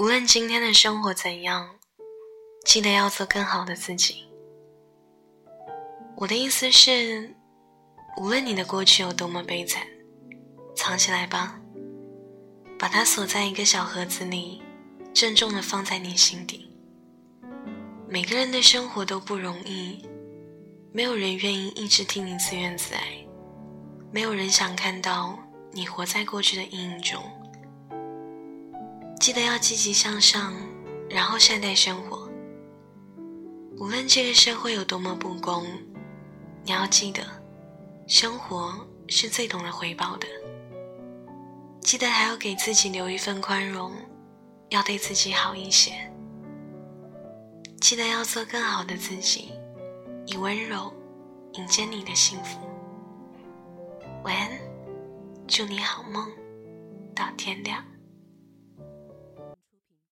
[0.00, 1.76] 无论今天的生活怎样，
[2.64, 4.24] 记得要做更好的自己。
[6.16, 7.36] 我的意思是，
[8.16, 9.86] 无论你的过去有多么悲惨，
[10.74, 11.60] 藏起来吧，
[12.78, 14.62] 把它锁在一个小盒子里，
[15.12, 16.74] 郑重的放在你心底。
[18.08, 20.08] 每个人的生活都不容易，
[20.94, 23.02] 没有人愿意一直听你自怨自艾，
[24.10, 25.38] 没有人想看到
[25.72, 27.22] 你活在过去的阴影中。
[29.30, 30.52] 记得要积极向上，
[31.08, 32.28] 然后善待生活。
[33.78, 35.64] 无论这个社会有多么不公。
[36.64, 37.22] 你要记得，
[38.08, 38.74] 生活
[39.06, 40.26] 是最懂得回报的。
[41.80, 43.92] 记得还要给自己留一份宽容，
[44.70, 45.92] 要对自己好一些。
[47.80, 49.52] 记得要做更好的自己，
[50.26, 50.92] 以温柔
[51.52, 52.58] 迎接你的幸福。
[54.24, 54.50] 晚安，
[55.46, 56.28] 祝你好梦，
[57.14, 57.80] 到天亮。